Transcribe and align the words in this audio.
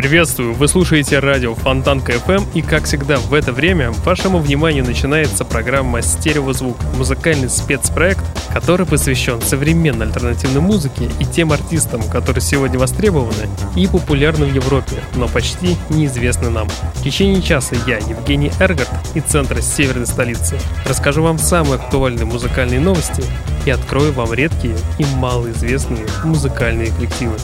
Приветствую! 0.00 0.54
Вы 0.54 0.66
слушаете 0.66 1.18
радио 1.18 1.54
Фонтанка 1.54 2.12
FM 2.12 2.46
и, 2.54 2.62
как 2.62 2.84
всегда, 2.84 3.18
в 3.18 3.34
это 3.34 3.52
время 3.52 3.90
вашему 3.90 4.38
вниманию 4.38 4.82
начинается 4.82 5.44
программа 5.44 6.00
«Стереозвук»— 6.00 6.78
музыкальный 6.96 7.50
спецпроект, 7.50 8.24
который 8.50 8.86
посвящен 8.86 9.42
современной 9.42 10.06
альтернативной 10.06 10.62
музыке 10.62 11.10
и 11.18 11.26
тем 11.26 11.52
артистам, 11.52 12.02
которые 12.04 12.40
сегодня 12.40 12.78
востребованы 12.78 13.46
и 13.76 13.86
популярны 13.86 14.46
в 14.46 14.54
Европе, 14.54 14.96
но 15.16 15.28
почти 15.28 15.76
неизвестны 15.90 16.48
нам. 16.48 16.66
В 16.94 17.02
течение 17.02 17.42
часа 17.42 17.76
я, 17.86 17.98
Евгений 17.98 18.50
Эргард, 18.58 18.88
из 19.14 19.24
центра 19.24 19.60
северной 19.60 20.06
столицы, 20.06 20.58
расскажу 20.86 21.22
вам 21.22 21.38
самые 21.38 21.74
актуальные 21.74 22.24
музыкальные 22.24 22.80
новости 22.80 23.22
и 23.66 23.70
открою 23.70 24.14
вам 24.14 24.32
редкие 24.32 24.78
и 24.96 25.04
малоизвестные 25.16 26.06
музыкальные 26.24 26.90
коллективы. 26.90 27.36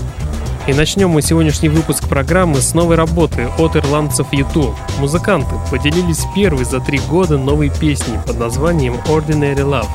И 0.67 0.75
начнем 0.75 1.11
мы 1.11 1.23
сегодняшний 1.23 1.69
выпуск 1.69 2.09
программы 2.09 2.57
с 2.57 2.75
новой 2.75 2.97
работы 2.97 3.49
от 3.57 3.77
ирландцев 3.77 4.27
YouTube. 4.33 4.75
Музыканты 4.99 5.55
поделились 5.71 6.25
первой 6.35 6.65
за 6.65 6.81
три 6.81 6.99
года 6.99 7.39
новой 7.39 7.71
песней 7.71 8.19
под 8.27 8.41
названием 8.41 8.95
Ordinary 9.07 9.59
Love, 9.59 9.87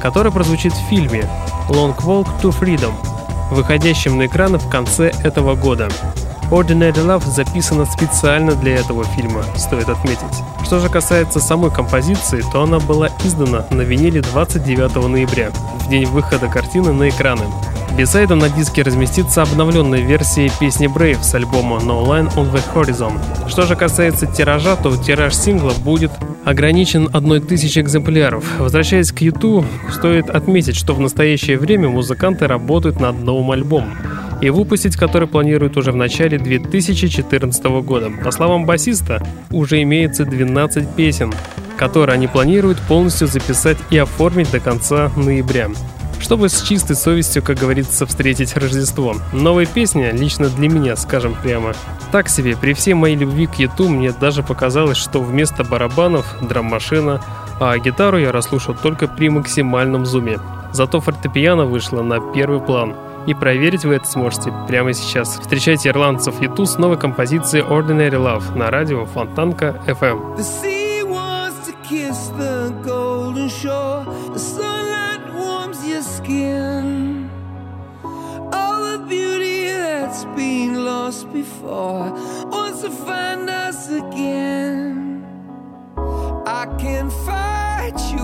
которая 0.00 0.32
прозвучит 0.32 0.72
в 0.74 0.88
фильме 0.88 1.28
Long 1.68 1.96
Walk 2.02 2.28
to 2.40 2.56
Freedom, 2.56 2.92
выходящем 3.50 4.16
на 4.16 4.26
экраны 4.26 4.58
в 4.58 4.70
конце 4.70 5.12
этого 5.24 5.56
года. 5.56 5.88
Ordinary 6.52 6.92
Love 6.92 7.26
записана 7.30 7.86
специально 7.86 8.52
для 8.54 8.74
этого 8.74 9.04
фильма, 9.04 9.42
стоит 9.56 9.88
отметить. 9.88 10.20
Что 10.62 10.80
же 10.80 10.90
касается 10.90 11.40
самой 11.40 11.70
композиции, 11.70 12.44
то 12.52 12.62
она 12.62 12.78
была 12.78 13.08
издана 13.24 13.64
на 13.70 13.80
виниле 13.80 14.20
29 14.20 15.08
ноября, 15.08 15.50
в 15.80 15.88
день 15.88 16.04
выхода 16.04 16.48
картины 16.48 16.92
на 16.92 17.08
экраны. 17.08 17.44
Бисайдом 17.96 18.40
на 18.40 18.50
диске 18.50 18.82
разместится 18.82 19.42
обновленная 19.42 20.00
версия 20.00 20.52
песни 20.60 20.94
Brave 20.94 21.22
с 21.22 21.34
альбома 21.34 21.78
No 21.78 22.04
Line 22.04 22.30
on 22.34 22.52
the 22.52 22.62
Horizon. 22.74 23.18
Что 23.48 23.62
же 23.62 23.74
касается 23.74 24.26
тиража, 24.26 24.76
то 24.76 24.94
тираж 24.94 25.34
сингла 25.34 25.72
будет 25.72 26.12
ограничен 26.44 27.08
одной 27.14 27.40
тысячей 27.40 27.80
экземпляров. 27.80 28.44
Возвращаясь 28.58 29.10
к 29.10 29.22
YouTube, 29.22 29.64
стоит 29.90 30.28
отметить, 30.28 30.76
что 30.76 30.92
в 30.92 31.00
настоящее 31.00 31.56
время 31.56 31.88
музыканты 31.88 32.46
работают 32.46 33.00
над 33.00 33.22
новым 33.22 33.52
альбомом 33.52 33.96
и 34.42 34.50
выпустить 34.50 34.96
который 34.96 35.28
планируют 35.28 35.76
уже 35.78 35.92
в 35.92 35.96
начале 35.96 36.38
2014 36.38 37.64
года. 37.82 38.10
По 38.22 38.30
словам 38.30 38.66
басиста, 38.66 39.24
уже 39.50 39.80
имеется 39.82 40.26
12 40.26 40.94
песен, 40.94 41.32
которые 41.78 42.14
они 42.14 42.26
планируют 42.26 42.78
полностью 42.80 43.28
записать 43.28 43.78
и 43.90 43.96
оформить 43.96 44.50
до 44.50 44.60
конца 44.60 45.10
ноября 45.16 45.70
чтобы 46.20 46.48
с 46.48 46.62
чистой 46.62 46.94
совестью, 46.94 47.42
как 47.42 47.58
говорится, 47.58 48.06
встретить 48.06 48.56
Рождество. 48.56 49.16
Новая 49.32 49.66
песня, 49.66 50.12
лично 50.12 50.48
для 50.48 50.68
меня, 50.68 50.94
скажем 50.94 51.34
прямо, 51.42 51.72
так 52.12 52.28
себе. 52.28 52.56
При 52.56 52.74
всей 52.74 52.94
моей 52.94 53.16
любви 53.16 53.46
к 53.46 53.56
Юту 53.56 53.88
мне 53.88 54.12
даже 54.12 54.44
показалось, 54.44 54.96
что 54.96 55.20
вместо 55.20 55.64
барабанов 55.64 56.24
драм-машина, 56.40 57.20
а 57.58 57.76
гитару 57.76 58.18
я 58.18 58.30
расслушал 58.30 58.76
только 58.80 59.08
при 59.08 59.30
максимальном 59.30 60.06
зуме. 60.06 60.38
Зато 60.72 61.00
фортепиано 61.00 61.64
вышло 61.64 62.02
на 62.02 62.20
первый 62.32 62.60
план. 62.60 62.94
И 63.26 63.34
проверить 63.34 63.84
вы 63.84 63.94
это 63.94 64.06
сможете 64.06 64.52
прямо 64.66 64.92
сейчас. 64.92 65.38
Встречайте 65.38 65.88
ирландцев 65.88 66.40
Юту 66.40 66.66
с 66.66 66.78
новой 66.78 66.98
композицией 66.98 67.64
Ordinary 67.64 68.10
Love 68.10 68.56
на 68.56 68.70
радио 68.70 69.06
Фонтанка 69.06 69.80
FM. 69.86 70.36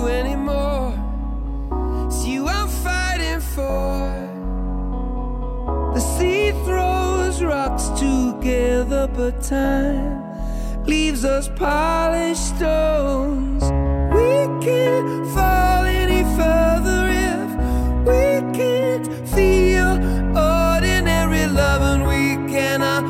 Anymore. 0.07 0.93
It's 2.07 2.25
you 2.25 2.47
I'm 2.47 2.67
fighting 2.67 3.39
for. 3.39 4.38
The 5.93 5.99
sea 5.99 6.51
throws 6.65 7.43
rocks 7.43 7.89
together, 7.99 9.07
but 9.07 9.41
time 9.41 10.23
leaves 10.85 11.25
us 11.25 11.49
polished 11.55 12.55
stones. 12.55 13.63
We 14.13 14.65
can't 14.65 15.27
fall 15.33 15.83
any 15.85 16.23
further 16.37 17.01
if 17.31 17.49
we 18.07 18.57
can't 18.57 19.07
feel 19.29 19.91
ordinary 20.37 21.45
love, 21.47 21.81
and 21.81 22.07
we 22.07 22.23
cannot 22.51 23.03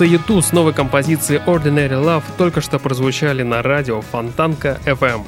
Ирландцы 0.00 0.04
YouTube 0.06 0.42
с 0.42 0.52
новой 0.52 0.72
композицией 0.72 1.42
Ordinary 1.44 2.02
Love 2.02 2.22
только 2.38 2.62
что 2.62 2.78
прозвучали 2.78 3.42
на 3.42 3.62
радио 3.62 4.00
Фонтанка 4.00 4.78
FM. 4.86 5.24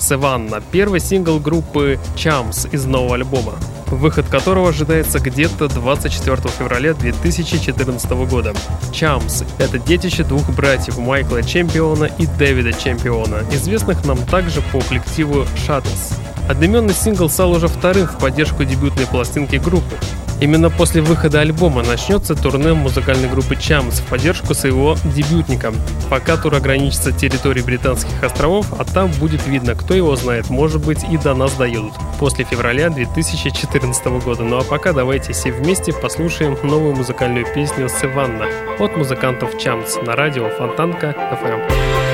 Севанна– 0.00 0.60
первый 0.72 0.98
сингл 0.98 1.38
группы 1.38 1.96
Chams 2.16 2.68
из 2.72 2.86
нового 2.86 3.14
альбома, 3.14 3.52
выход 3.86 4.26
которого 4.26 4.70
ожидается 4.70 5.20
где-то 5.20 5.68
24 5.68 6.36
февраля 6.58 6.94
2014 6.94 8.10
года. 8.28 8.52
Chams– 8.92 9.46
это 9.58 9.78
детище 9.78 10.24
двух 10.24 10.48
братьев 10.50 10.98
Майкла 10.98 11.44
Чемпиона 11.44 12.06
и 12.06 12.26
Дэвида 12.26 12.72
Чемпиона, 12.72 13.44
известных 13.52 14.04
нам 14.04 14.18
также 14.26 14.60
по 14.72 14.80
коллективу 14.80 15.44
Shadows. 15.68 16.14
Одноименный 16.48 16.94
сингл 16.94 17.28
стал 17.28 17.52
уже 17.52 17.68
вторым 17.68 18.08
в 18.08 18.18
поддержку 18.18 18.64
дебютной 18.64 19.06
пластинки 19.06 19.56
группы. 19.56 19.94
Именно 20.40 20.70
после 20.70 21.02
выхода 21.02 21.40
альбома 21.40 21.82
начнется 21.82 22.34
турне 22.34 22.72
музыкальной 22.72 23.28
группы 23.28 23.54
Chams 23.54 24.00
в 24.00 24.06
поддержку 24.06 24.54
своего 24.54 24.96
дебютника. 25.04 25.72
Пока 26.08 26.38
тур 26.38 26.54
ограничится 26.54 27.12
территорией 27.12 27.64
Британских 27.64 28.22
островов, 28.22 28.66
а 28.78 28.84
там 28.84 29.10
будет 29.20 29.46
видно, 29.46 29.74
кто 29.74 29.92
его 29.92 30.16
знает, 30.16 30.48
может 30.48 30.84
быть 30.84 31.04
и 31.04 31.18
до 31.18 31.34
нас 31.34 31.52
доедут. 31.54 31.92
После 32.18 32.44
февраля 32.44 32.88
2014 32.88 34.06
года. 34.24 34.42
Ну 34.42 34.58
а 34.58 34.62
пока 34.62 34.94
давайте 34.94 35.34
все 35.34 35.52
вместе 35.52 35.92
послушаем 35.92 36.56
новую 36.62 36.96
музыкальную 36.96 37.44
песню 37.54 37.90
«Севанна» 37.90 38.46
от 38.78 38.96
музыкантов 38.96 39.54
Chams 39.56 40.02
на 40.04 40.16
радио 40.16 40.48
Фонтанка 40.48 41.14
FM. 41.42 42.09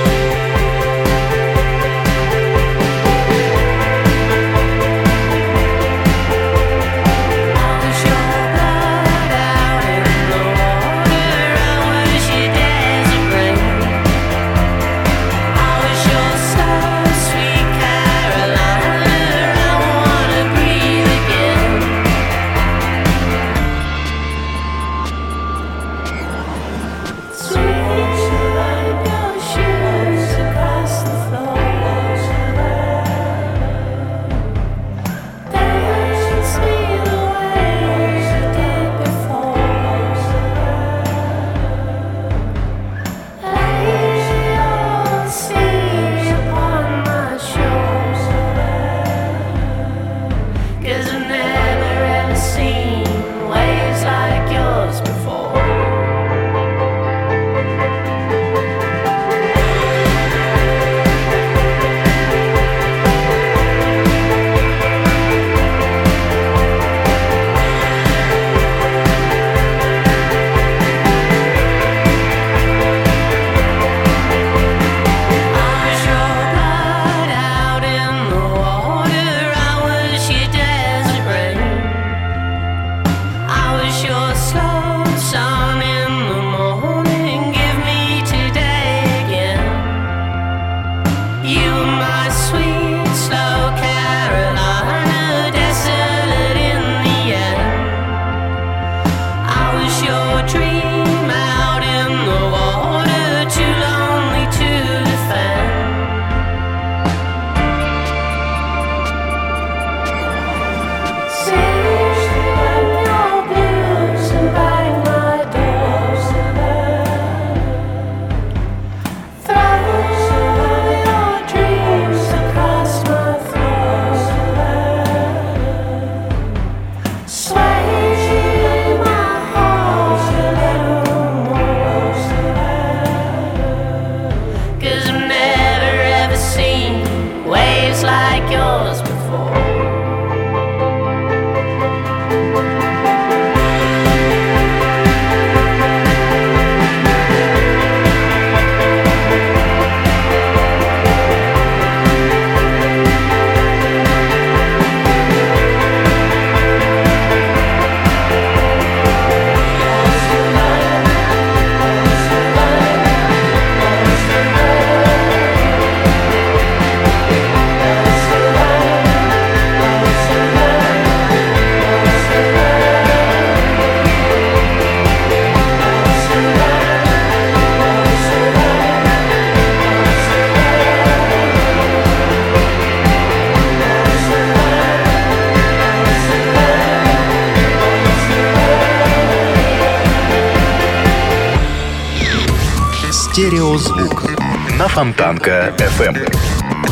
Стереозвук 193.37 194.31
на 194.79 194.89
Фонтанка 194.89 195.75
FM. 195.77 196.86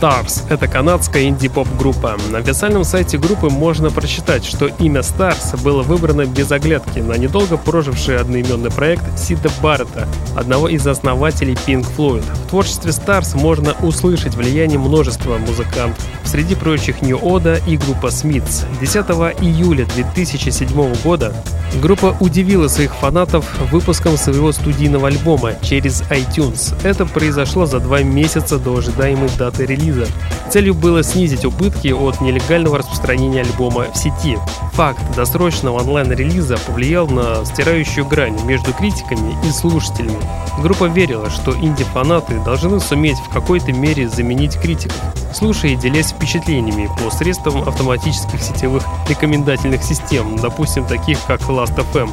Stars— 0.00 0.44
это 0.48 0.66
канадская 0.66 1.24
инди-поп-группа. 1.24 2.16
На 2.30 2.38
официальном 2.38 2.84
сайте 2.84 3.18
группы 3.18 3.50
можно 3.50 3.90
прочитать, 3.90 4.46
что 4.46 4.66
имя 4.66 5.00
Stars 5.00 5.62
было 5.62 5.82
выбрано 5.82 6.24
без 6.24 6.50
оглядки 6.50 7.00
на 7.00 7.18
недолго 7.18 7.58
проживший 7.58 8.18
одноименный 8.18 8.70
проект 8.70 9.04
Сида 9.18 9.50
Баррета, 9.62 10.08
одного 10.34 10.68
из 10.68 10.86
основателей 10.86 11.52
Pink 11.52 11.86
Floyd. 11.98 12.24
В 12.46 12.48
творчестве 12.48 12.92
Stars 12.92 13.38
можно 13.38 13.74
услышать 13.82 14.34
влияние 14.36 14.78
множества 14.78 15.36
музыкантов. 15.36 16.02
Среди 16.24 16.54
прочих 16.54 17.02
New 17.02 17.18
Oda 17.18 17.60
и 17.66 17.76
группа 17.76 18.06
Smiths. 18.06 18.64
10 18.80 18.94
июля 19.42 19.84
2007 19.84 20.94
года 21.02 21.34
группа 21.82 22.16
удивила 22.20 22.68
своих 22.68 22.94
фанатов 22.94 23.44
выпуском 23.70 24.16
своего 24.16 24.52
студийного 24.52 25.08
альбома 25.08 25.54
через 25.62 26.02
iTunes. 26.02 26.74
Это 26.84 27.04
произошло 27.04 27.66
за 27.66 27.80
два 27.80 28.02
месяца 28.02 28.58
до 28.58 28.76
ожидаемой 28.76 29.28
даты 29.38 29.66
релиза 29.66 29.89
релиза. 29.90 30.06
Целью 30.50 30.74
было 30.74 31.02
снизить 31.02 31.44
убытки 31.44 31.88
от 31.88 32.20
нелегального 32.20 32.78
распространения 32.78 33.42
альбома 33.42 33.86
в 33.92 33.96
сети. 33.96 34.36
Факт 34.72 35.00
досрочного 35.14 35.80
онлайн-релиза 35.80 36.58
повлиял 36.66 37.06
на 37.06 37.44
стирающую 37.44 38.06
грань 38.06 38.42
между 38.44 38.72
критиками 38.72 39.34
и 39.46 39.50
слушателями. 39.52 40.18
Группа 40.60 40.86
верила, 40.86 41.30
что 41.30 41.52
инди-фанаты 41.52 42.40
должны 42.44 42.80
суметь 42.80 43.18
в 43.18 43.28
какой-то 43.32 43.72
мере 43.72 44.08
заменить 44.08 44.58
критиков, 44.60 45.00
слушая 45.32 45.72
и 45.72 45.76
делясь 45.76 46.10
впечатлениями 46.10 46.88
по 46.98 47.10
средствам 47.14 47.68
автоматических 47.68 48.42
сетевых 48.42 48.82
рекомендательных 49.08 49.82
систем, 49.82 50.36
допустим, 50.36 50.84
таких 50.84 51.18
как 51.26 51.40
Last.fm. 51.42 52.10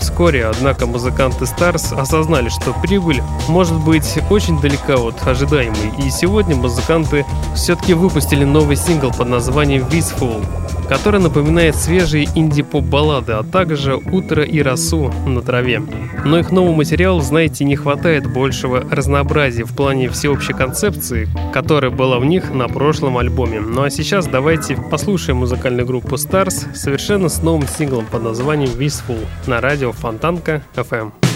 Вскоре, 0.00 0.46
однако, 0.46 0.86
музыканты 0.86 1.44
Stars 1.44 1.94
осознали, 1.98 2.48
что 2.48 2.74
прибыль 2.82 3.22
может 3.48 3.78
быть 3.84 4.18
очень 4.30 4.60
далека 4.60 4.94
от 4.94 5.26
ожидаемой, 5.26 5.92
и 6.04 6.10
сегодня 6.10 6.56
музыканты 6.56 7.24
все-таки 7.54 7.94
выпустили 7.94 8.44
новый 8.44 8.76
сингл 8.76 9.12
под 9.12 9.28
названием 9.28 9.84
«Wistful», 9.90 10.44
который 10.88 11.20
напоминает 11.20 11.76
свежие 11.76 12.28
инди-поп-баллады, 12.34 13.32
а 13.32 13.44
также 13.44 13.96
«Утро 13.96 14.42
и 14.42 14.60
росу 14.60 15.12
на 15.26 15.40
траве». 15.40 15.82
Но 16.24 16.38
их 16.38 16.50
новый 16.50 16.74
материал, 16.74 17.20
знаете, 17.20 17.64
не 17.64 17.76
хватает 17.76 18.30
большего 18.30 18.84
разнообразия 18.90 19.64
в 19.64 19.74
плане 19.74 20.08
всеобщей 20.08 20.52
концепции, 20.52 21.28
которая 21.52 21.90
была 21.90 22.18
в 22.18 22.24
них 22.24 22.52
на 22.52 22.68
прошлом 22.68 23.18
альбоме. 23.18 23.60
Ну 23.60 23.84
а 23.84 23.90
сейчас 23.90 24.26
давайте 24.26 24.76
послушаем 24.76 25.38
музыкальную 25.38 25.86
группу 25.86 26.16
Stars 26.16 26.74
совершенно 26.74 27.28
с 27.28 27.40
новым 27.42 27.68
синглом 27.68 28.06
под 28.06 28.24
названием 28.24 28.70
«Wistful» 28.70 29.26
на 29.46 29.60
радио 29.60 29.89
Фонтанка 29.92 30.62
FM. 30.74 31.29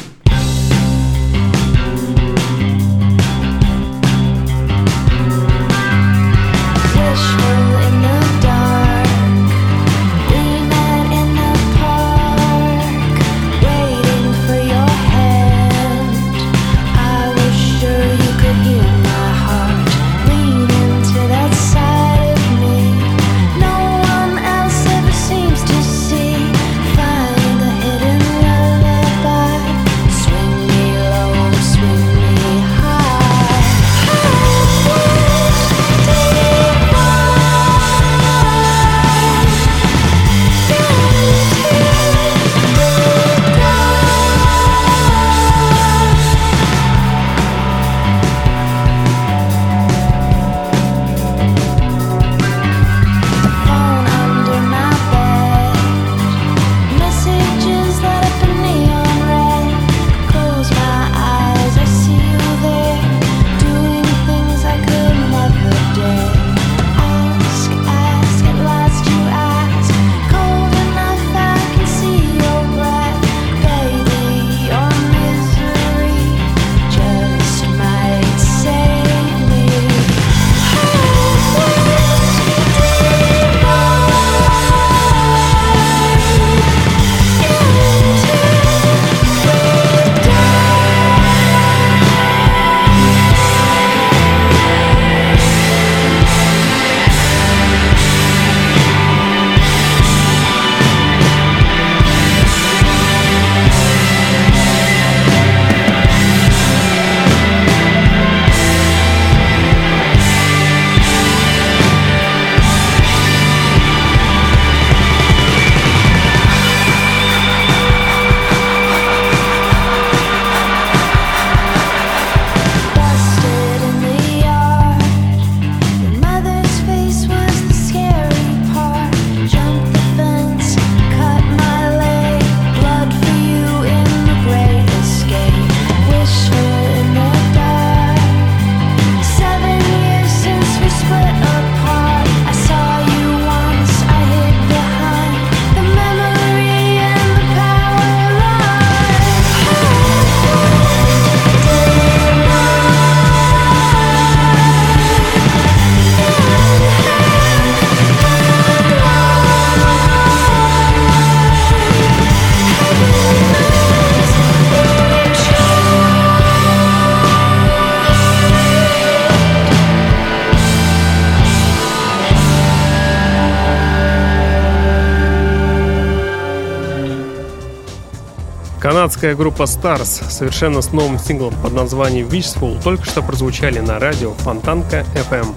Канадская 179.05 179.35
группа 179.35 179.65
Stars 179.65 180.31
совершенно 180.31 180.81
с 180.81 180.91
новым 180.93 181.19
синглом 181.19 181.53
под 181.63 181.75
названием 181.75 182.27
Wishful 182.27 182.83
только 182.83 183.05
что 183.05 183.21
прозвучали 183.21 183.79
на 183.81 183.99
радио 183.99 184.33
Фонтанка 184.33 185.05
FM. 185.31 185.55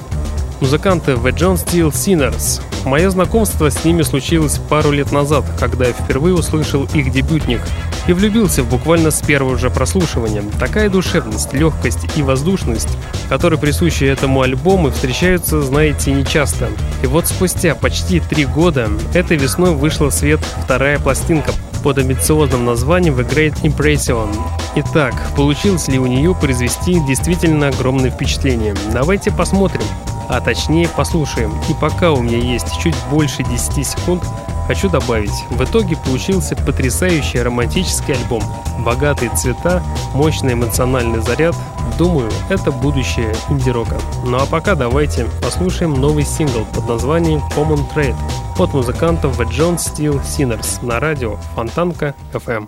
Музыканты 0.60 1.14
The 1.14 1.32
John 1.32 1.54
Steel 1.54 1.94
Sinners. 1.94 2.62
Мое 2.84 3.10
знакомство 3.10 3.72
с 3.72 3.86
ними 3.86 4.02
случилось 4.02 4.60
пару 4.70 4.92
лет 4.92 5.14
назад, 5.14 5.46
когда 5.58 5.86
я 5.86 5.94
впервые 5.94 6.36
услышал 6.36 6.90
их 6.94 7.10
дебютник 7.10 7.62
и 8.10 8.12
влюбился 8.12 8.66
буквально 8.66 9.12
с 9.12 9.22
первого 9.22 9.58
же 9.58 9.70
прослушивания. 9.70 10.44
Такая 10.60 10.90
душевность, 10.90 11.54
легкость 11.54 12.06
и 12.18 12.24
воздушность, 12.24 12.98
которые 13.30 13.58
присущи 13.58 14.04
этому 14.04 14.42
альбому, 14.42 14.92
встречаются, 14.92 15.62
знаете, 15.62 16.12
нечасто. 16.12 16.68
И 17.02 17.08
вот 17.08 17.28
спустя 17.28 17.76
почти 17.76 18.20
три 18.20 18.44
года 18.44 18.90
этой 19.14 19.38
весной 19.38 19.74
вышла 19.74 20.10
в 20.10 20.14
свет 20.14 20.42
вторая 20.66 21.00
пластинка 21.00 21.54
под 21.88 22.00
амбициозным 22.00 22.66
названием 22.66 23.16
The 23.16 23.26
Great 23.26 23.62
Impression. 23.62 24.28
Итак, 24.76 25.14
получилось 25.38 25.88
ли 25.88 25.98
у 25.98 26.06
нее 26.06 26.36
произвести 26.36 27.00
действительно 27.08 27.70
огромное 27.70 28.10
впечатление? 28.10 28.76
Давайте 28.92 29.32
посмотрим, 29.32 29.84
а 30.28 30.42
точнее 30.42 30.90
послушаем. 30.90 31.54
И 31.70 31.74
пока 31.80 32.12
у 32.12 32.22
меня 32.22 32.40
есть 32.40 32.78
чуть 32.82 32.96
больше 33.10 33.42
10 33.42 33.88
секунд, 33.88 34.22
хочу 34.68 34.90
добавить, 34.90 35.32
в 35.50 35.64
итоге 35.64 35.96
получился 35.96 36.58
потрясающий 36.58 37.42
романтический 37.42 38.16
альбом. 38.16 38.44
Богатые 38.80 39.32
цвета, 39.34 39.82
мощный 40.14 40.56
эмоциональный 40.56 41.22
заряд. 41.22 41.56
Думаю, 41.98 42.30
это 42.50 42.72
будущее 42.72 43.34
инди-рока. 43.50 43.98
Ну 44.24 44.38
а 44.38 44.46
пока 44.46 44.76
давайте 44.76 45.26
послушаем 45.42 45.94
новый 45.96 46.24
сингл 46.24 46.64
под 46.74 46.88
названием 46.88 47.42
Common 47.56 47.84
Trade 47.96 48.16
от 48.60 48.74
музыкантов 48.74 49.40
The 49.40 49.48
John 49.48 49.78
Steel 49.78 50.22
Sinners 50.24 50.86
на 50.86 51.00
радио 51.00 51.38
Фонтанка 51.56 52.14
FM. 52.34 52.68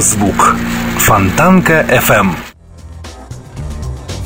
Стереозвук. 0.00 0.56
Фонтанка 0.98 1.86
FM. 1.88 2.34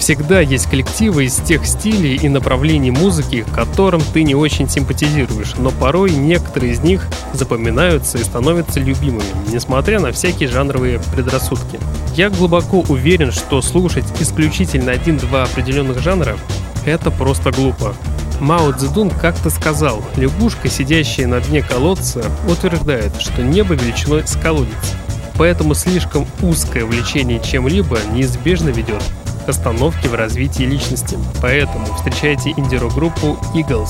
Всегда 0.00 0.40
есть 0.40 0.68
коллективы 0.68 1.26
из 1.26 1.36
тех 1.36 1.64
стилей 1.64 2.16
и 2.16 2.28
направлений 2.28 2.90
музыки, 2.90 3.44
которым 3.54 4.00
ты 4.00 4.24
не 4.24 4.34
очень 4.34 4.68
симпатизируешь, 4.68 5.54
но 5.58 5.70
порой 5.70 6.10
некоторые 6.10 6.72
из 6.72 6.80
них 6.80 7.06
запоминаются 7.34 8.18
и 8.18 8.24
становятся 8.24 8.80
любимыми, 8.80 9.22
несмотря 9.52 10.00
на 10.00 10.10
всякие 10.10 10.48
жанровые 10.48 11.00
предрассудки. 11.14 11.78
Я 12.16 12.30
глубоко 12.30 12.80
уверен, 12.88 13.30
что 13.30 13.62
слушать 13.62 14.06
исключительно 14.18 14.90
один-два 14.90 15.44
определенных 15.44 16.00
жанра— 16.00 16.36
это 16.84 17.12
просто 17.12 17.52
глупо. 17.52 17.94
Мао 18.40 18.72
Цзэдун 18.72 19.10
как-то 19.10 19.50
сказал, 19.50 20.02
лягушка, 20.16 20.68
сидящая 20.68 21.26
на 21.26 21.40
дне 21.40 21.62
колодца, 21.62 22.24
утверждает, 22.48 23.20
что 23.20 23.42
небо 23.42 23.74
величиной 23.74 24.26
с 24.26 24.34
колодец. 24.34 24.96
Поэтому 25.40 25.72
слишком 25.72 26.26
узкое 26.42 26.84
влечение 26.84 27.40
чем-либо 27.40 27.98
неизбежно 28.12 28.68
ведет 28.68 29.02
к 29.46 29.48
остановке 29.48 30.10
в 30.10 30.14
развитии 30.14 30.64
личности. 30.64 31.16
Поэтому 31.40 31.86
встречайте 31.94 32.50
инди-группу 32.50 33.38
Eagles, 33.54 33.88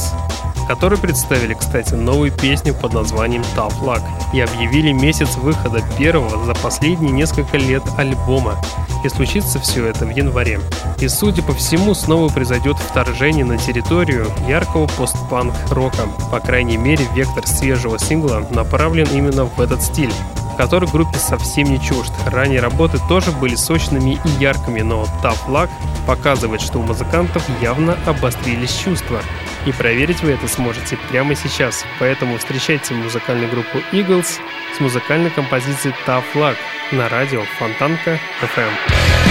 которые 0.69 1.01
представили, 1.01 1.55
кстати, 1.55 1.95
новую 1.95 2.31
песню 2.31 2.73
под 2.73 2.93
названием 2.93 3.43
Tough 3.57 3.81
Luck 3.83 4.01
и 4.33 4.39
объявили 4.39 4.93
месяц 4.93 5.35
выхода 5.39 5.83
первого 5.99 6.47
за 6.47 6.55
последние 6.55 7.11
несколько 7.11 7.57
лет 7.57 7.83
альбома. 7.99 8.55
И 9.05 9.09
случится 9.09 9.59
все 9.59 9.87
это 9.87 10.07
в 10.07 10.11
январе. 10.11 10.61
И, 11.01 11.09
судя 11.09 11.43
по 11.43 11.53
всему, 11.53 11.95
снова 11.95 12.33
произойдет 12.33 12.77
вторжение 12.77 13.45
на 13.45 13.59
территорию 13.59 14.29
яркого 14.47 14.87
постпанк-рока. 14.87 16.03
По 16.31 16.39
крайней 16.39 16.77
мере, 16.77 17.09
вектор 17.13 17.45
свежего 17.45 17.99
сингла 17.99 18.47
направлен 18.53 19.09
именно 19.13 19.47
в 19.47 19.61
этот 19.61 19.83
стиль 19.83 20.13
который 20.61 20.91
группе 20.91 21.17
совсем 21.17 21.71
не 21.71 21.81
чужд. 21.81 22.13
Ранние 22.27 22.61
работы 22.61 22.99
тоже 23.09 23.33
были 23.33 23.55
сочными 23.55 24.21
и 24.23 24.29
яркими, 24.39 24.83
но 24.83 25.05
Tough 25.23 25.47
Luck 25.49 25.71
показывает, 26.07 26.61
что 26.61 26.81
у 26.81 26.83
музыкантов 26.83 27.43
явно 27.63 27.97
обострились 28.05 28.77
чувства. 28.77 29.23
И 29.65 29.73
проверить 29.73 30.23
вы 30.23 30.33
это 30.33 30.49
сможете 30.49 30.99
прямо 31.11 31.35
сейчас. 31.35 31.87
Поэтому 31.99 32.37
встречайте 32.37 32.93
музыкальную 32.93 33.51
группу 33.51 33.79
Eagles 33.91 34.39
с 34.77 34.81
музыкальной 34.81 35.31
композицией 35.31 35.95
Tough 36.07 36.25
Luck 36.35 36.57
на 36.93 37.09
радио 37.09 37.41
Фонтанка 37.59 38.21
FM. 38.43 39.30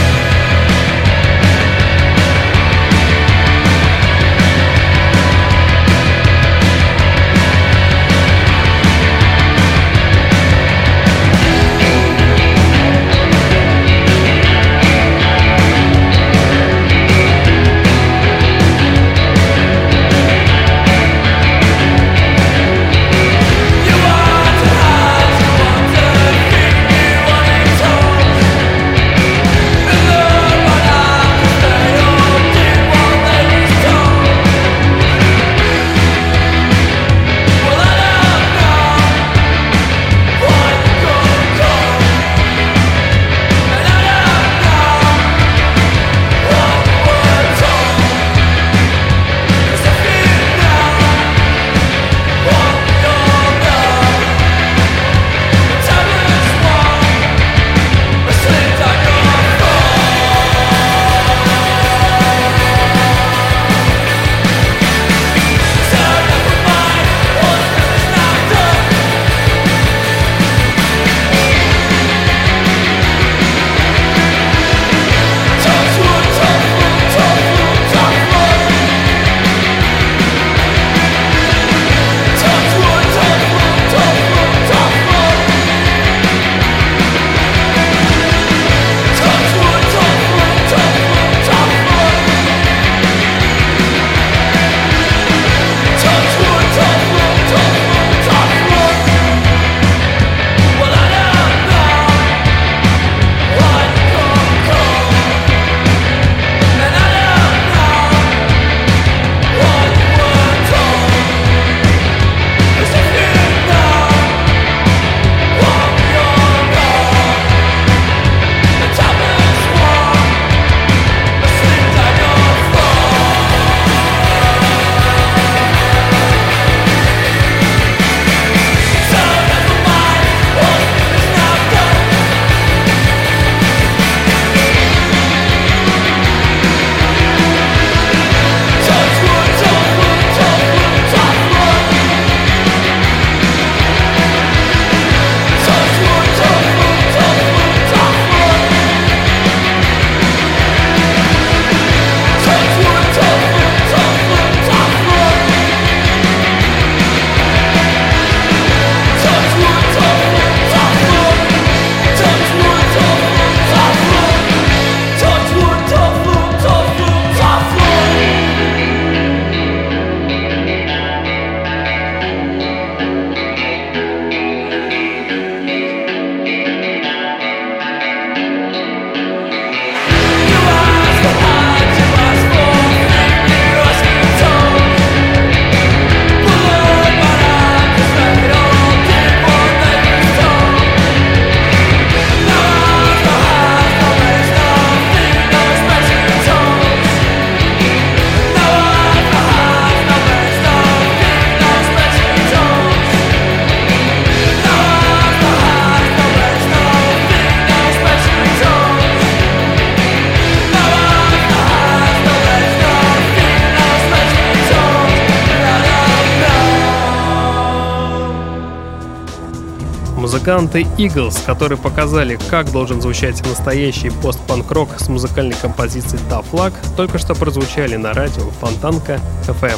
Музыканты 220.49 220.81
Eagles, 220.97 221.45
которые 221.45 221.77
показали, 221.77 222.39
как 222.49 222.71
должен 222.71 223.03
звучать 223.03 223.45
настоящий 223.45 224.09
постпанк-рок 224.09 224.99
с 224.99 225.07
музыкальной 225.07 225.53
композицией 225.53 226.23
Tough 226.27 226.47
Luck, 226.53 226.73
только 226.97 227.19
что 227.19 227.35
прозвучали 227.35 227.97
на 227.97 228.13
радио 228.13 228.49
Фонтанка 228.59 229.19
FM. 229.45 229.77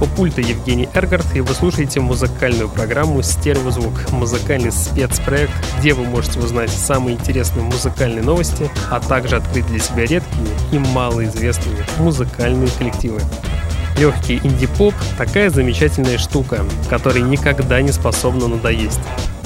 У 0.00 0.06
пульта 0.06 0.40
Евгений 0.40 0.88
Эргард, 0.92 1.24
и 1.36 1.40
вы 1.40 1.54
слушаете 1.54 2.00
музыкальную 2.00 2.68
программу 2.68 3.22
«Стереозвук»— 3.22 4.10
музыкальный 4.10 4.72
спецпроект, 4.72 5.52
где 5.78 5.94
вы 5.94 6.02
можете 6.02 6.40
узнать 6.40 6.70
самые 6.70 7.14
интересные 7.14 7.64
музыкальные 7.64 8.24
новости, 8.24 8.68
а 8.90 8.98
также 8.98 9.36
открыть 9.36 9.68
для 9.68 9.78
себя 9.78 10.04
редкие 10.04 10.48
и 10.72 10.78
малоизвестные 10.80 11.86
музыкальные 12.00 12.70
коллективы. 12.76 13.20
Легкий 13.96 14.40
инди-поп— 14.42 14.94
такая 15.16 15.48
замечательная 15.48 16.18
штука, 16.18 16.64
которой 16.90 17.22
никогда 17.22 17.80
не 17.80 17.92
способна 17.92 18.48
надоесть 18.48 18.98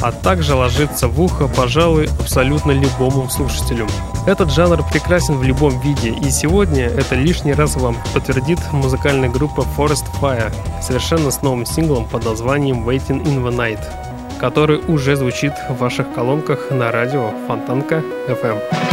а 0.02 0.12
также 0.12 0.54
ложится 0.54 1.08
в 1.08 1.20
ухо, 1.20 1.48
пожалуй, 1.48 2.08
абсолютно 2.20 2.72
любому 2.72 3.30
слушателю. 3.30 3.86
Этот 4.26 4.50
жанр 4.50 4.82
прекрасен 4.90 5.36
в 5.36 5.42
любом 5.42 5.80
виде, 5.80 6.10
и 6.10 6.30
сегодня 6.30 6.86
это 6.86 7.14
лишний 7.14 7.54
раз 7.54 7.76
вам 7.76 7.96
подтвердит 8.12 8.58
музыкальная 8.72 9.30
группа 9.30 9.64
Forest 9.76 10.04
Fire 10.20 10.52
совершенно 10.82 11.30
с 11.30 11.42
новым 11.42 11.64
синглом 11.64 12.06
под 12.06 12.24
названием 12.24 12.88
Waiting 12.88 13.24
in 13.24 13.44
the 13.44 13.56
Night, 13.56 13.80
который 14.40 14.80
уже 14.88 15.16
звучит 15.16 15.52
в 15.70 15.78
ваших 15.78 16.12
колонках 16.12 16.70
на 16.70 16.90
радио 16.90 17.30
Фонтанка 17.46 18.02
FM. 18.28 18.91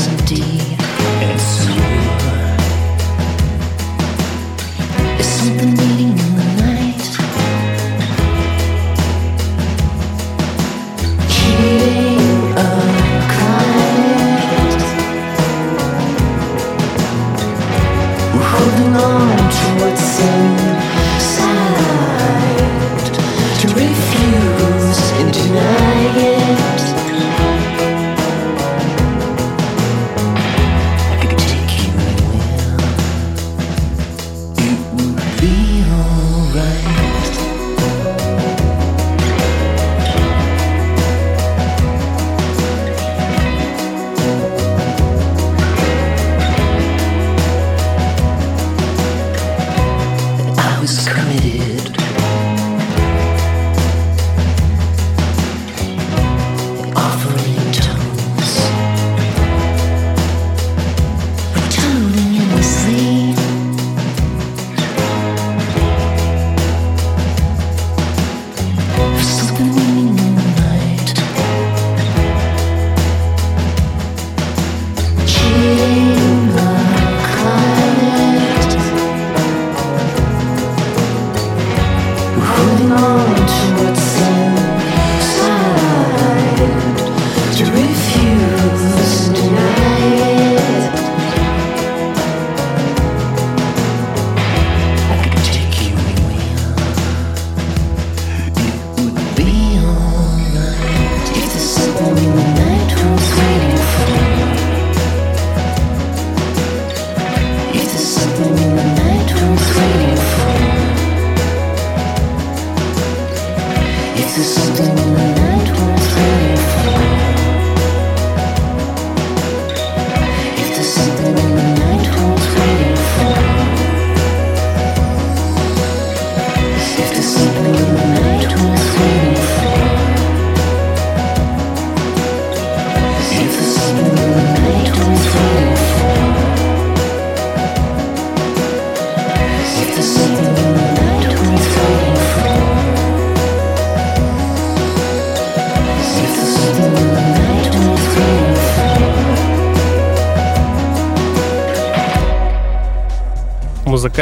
listen 0.00 0.16
to 0.24 0.39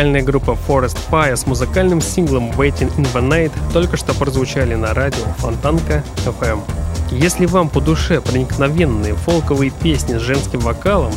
Музыкальная 0.09 0.27
группа 0.27 0.57
Forest 0.66 0.97
Fire 1.11 1.37
с 1.37 1.47
музыкальным 1.47 2.01
синглом 2.01 2.51
Waiting 2.53 2.90
in 2.97 3.07
the 3.12 3.21
Night 3.21 3.53
только 3.75 3.99
что 3.99 4.14
прозвучали 4.14 4.75
на 4.75 4.94
радио 4.94 5.23
Фонтанка 5.37 6.03
FM. 6.25 6.62
Если 7.11 7.44
вам 7.44 7.68
по 7.68 7.83
душе 7.83 8.23
проникновенные 8.23 9.12
фолковые 9.12 9.71
песни 9.71 10.16
с 10.16 10.23
женским 10.23 10.61
вокалом, 10.61 11.12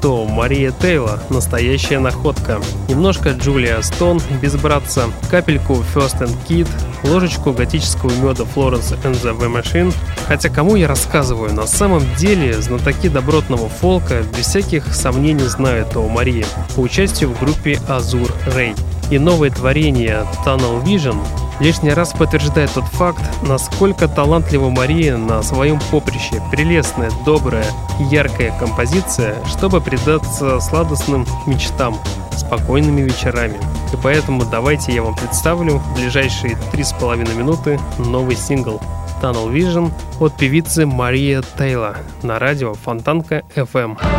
то 0.00 0.24
Мария 0.26 0.70
Тейла– 0.70 1.20
настоящая 1.28 1.98
находка. 1.98 2.60
Немножко 2.88 3.30
Джулия 3.30 3.82
Стон 3.82 4.20
без 4.40 4.54
братца, 4.54 5.06
капельку 5.28 5.82
First 5.92 6.20
and 6.20 6.36
Kid, 6.48 6.68
ложечку 7.02 7.50
готического 7.50 8.10
меда 8.10 8.44
Florence 8.44 8.96
and 9.02 9.20
the 9.20 9.36
Machine. 9.52 9.92
Хотя 10.26 10.48
кому 10.48 10.74
я 10.74 10.88
рассказываю, 10.88 11.52
на 11.54 11.66
самом 11.66 12.02
деле 12.16 12.60
знатоки 12.60 13.08
добротного 13.08 13.68
фолка 13.68 14.22
без 14.36 14.46
всяких 14.46 14.92
сомнений 14.92 15.44
знают 15.44 15.96
о 15.96 16.08
Марии 16.08 16.44
по 16.74 16.80
участию 16.80 17.30
в 17.30 17.38
группе 17.38 17.74
Azur 17.88 18.32
Ray. 18.46 18.76
И 19.10 19.20
новое 19.20 19.50
творение 19.50 20.26
Tunnel 20.44 20.82
Vision 20.82 21.16
лишний 21.60 21.92
раз 21.92 22.12
подтверждает 22.12 22.72
тот 22.72 22.86
факт, 22.86 23.22
насколько 23.42 24.08
талантлива 24.08 24.68
Мария 24.68 25.16
на 25.16 25.42
своем 25.44 25.78
поприще. 25.92 26.42
Прелестная, 26.50 27.10
добрая 27.24 27.66
яркая 28.10 28.56
композиция, 28.58 29.36
чтобы 29.46 29.80
предаться 29.80 30.58
сладостным 30.58 31.24
мечтам, 31.46 31.96
спокойными 32.36 33.02
вечерами. 33.02 33.58
И 33.92 33.96
поэтому 34.02 34.44
давайте 34.44 34.92
я 34.92 35.04
вам 35.04 35.14
представлю 35.14 35.78
в 35.78 35.94
ближайшие 35.94 36.58
три 36.72 36.82
с 36.82 36.92
половиной 36.92 37.34
минуты 37.34 37.78
новый 37.98 38.34
сингл 38.34 38.80
Tunnel 39.20 39.52
Vision 39.52 39.92
от 40.20 40.36
певицы 40.36 40.86
Мария 40.86 41.42
Тейла 41.42 41.96
на 42.22 42.38
радио 42.38 42.74
Фонтанка 42.74 43.42
FM. 43.54 44.15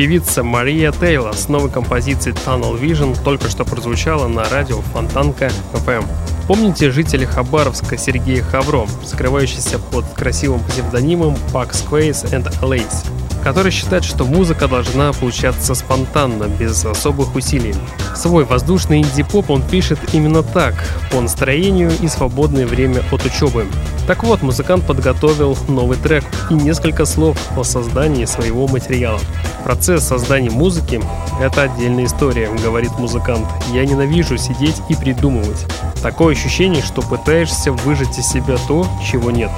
Певица 0.00 0.42
Мария 0.42 0.92
Тейлор 0.92 1.36
с 1.36 1.48
новой 1.50 1.70
композицией 1.70 2.34
Tunnel 2.34 2.80
Vision 2.80 3.14
только 3.22 3.50
что 3.50 3.66
прозвучала 3.66 4.28
на 4.28 4.44
радио 4.44 4.80
Фонтанка 4.80 5.52
FM. 5.74 6.06
Помните 6.46 6.90
жителя 6.90 7.26
Хабаровска 7.26 7.98
Сергея 7.98 8.42
Хавро, 8.42 8.86
скрывающийся 9.04 9.78
под 9.78 10.06
красивым 10.14 10.64
псевдонимом 10.64 11.36
Pax 11.52 11.86
Quays 11.86 12.24
and 12.32 12.50
Alays? 12.62 13.06
который 13.42 13.72
считает, 13.72 14.04
что 14.04 14.24
музыка 14.24 14.68
должна 14.68 15.12
получаться 15.12 15.74
спонтанно, 15.74 16.44
без 16.44 16.84
особых 16.84 17.34
усилий. 17.34 17.74
Свой 18.14 18.44
воздушный 18.44 18.98
инди-поп 18.98 19.50
он 19.50 19.62
пишет 19.62 19.98
именно 20.12 20.42
так, 20.42 20.74
по 21.10 21.20
настроению 21.20 21.90
и 22.02 22.08
свободное 22.08 22.66
время 22.66 23.02
от 23.10 23.24
учебы. 23.24 23.66
Так 24.06 24.24
вот, 24.24 24.42
музыкант 24.42 24.86
подготовил 24.86 25.56
новый 25.68 25.96
трек 25.96 26.24
и 26.50 26.54
несколько 26.54 27.04
слов 27.06 27.38
о 27.56 27.64
создании 27.64 28.26
своего 28.26 28.68
материала. 28.68 29.20
Процесс 29.64 30.04
создания 30.04 30.50
музыки– 30.50 31.00
это 31.40 31.62
отдельная 31.62 32.06
история, 32.06 32.48
говорит 32.62 32.92
музыкант. 32.98 33.46
Я 33.72 33.84
ненавижу 33.84 34.36
сидеть 34.38 34.80
и 34.88 34.94
придумывать. 34.94 35.66
Такое 36.02 36.34
ощущение, 36.34 36.82
что 36.82 37.02
пытаешься 37.02 37.72
выжать 37.72 38.18
из 38.18 38.26
себя 38.26 38.56
то, 38.66 38.86
чего 39.04 39.30
нет. 39.30 39.50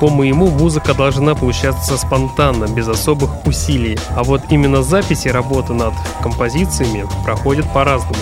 По 0.00 0.08
моему, 0.08 0.50
музыка 0.50 0.92
должна 0.92 1.34
получаться 1.34 1.96
спонтанно, 1.96 2.66
без 2.66 2.88
особых 2.88 3.46
усилий, 3.46 3.96
а 4.16 4.24
вот 4.24 4.42
именно 4.50 4.82
записи 4.82 5.28
работы 5.28 5.72
над 5.72 5.94
композициями 6.20 7.06
проходят 7.24 7.72
по-разному. 7.72 8.16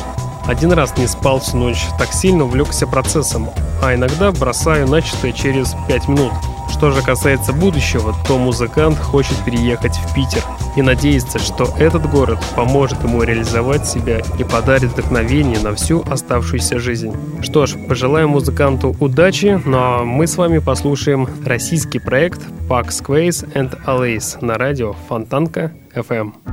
Один 0.46 0.72
раз 0.72 0.96
не 0.98 1.06
спал 1.06 1.40
всю 1.40 1.56
ночь, 1.56 1.86
так 1.98 2.12
сильно 2.12 2.44
увлекся 2.44 2.86
процессом, 2.86 3.48
а 3.82 3.94
иногда 3.94 4.32
бросаю 4.32 4.86
начатое 4.86 5.32
через 5.32 5.74
5 5.88 6.08
минут. 6.08 6.32
Что 6.70 6.90
же 6.90 7.00
касается 7.00 7.52
будущего, 7.52 8.14
то 8.26 8.38
музыкант 8.38 8.98
хочет 8.98 9.36
переехать 9.44 9.96
в 9.96 10.14
Питер 10.14 10.42
и 10.76 10.82
надеется, 10.82 11.38
что 11.38 11.68
этот 11.78 12.08
город 12.10 12.38
поможет 12.56 13.02
ему 13.02 13.22
реализовать 13.22 13.86
себя 13.86 14.20
и 14.38 14.44
подарит 14.44 14.92
вдохновение 14.92 15.60
на 15.60 15.74
всю 15.74 16.02
оставшуюся 16.02 16.78
жизнь. 16.78 17.14
Что 17.42 17.66
ж, 17.66 17.76
пожелаем 17.88 18.30
музыканту 18.30 18.96
удачи, 19.00 19.60
ну 19.64 19.78
а 19.78 20.04
мы 20.04 20.26
с 20.26 20.36
вами 20.36 20.58
послушаем 20.58 21.28
российский 21.44 21.98
проект 21.98 22.40
Pax 22.68 23.04
Quays 23.04 23.52
and 23.54 23.78
Allays 23.86 24.44
на 24.44 24.54
радио 24.54 24.94
Фонтанка 25.08 25.72
FM. 25.94 26.51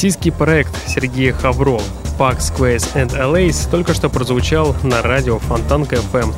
Российский 0.00 0.30
проект 0.30 0.74
Сергея 0.88 1.34
Хавро 1.34 1.78
Pax 2.18 2.56
Quays 2.56 2.94
and 2.94 3.10
Allays 3.10 3.68
только 3.70 3.92
что 3.92 4.08
прозвучал 4.08 4.74
на 4.82 5.02
радио 5.02 5.38
Фонтанка 5.40 5.96
FM. 5.96 6.32